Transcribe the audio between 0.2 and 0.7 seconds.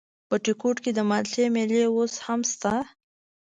بټي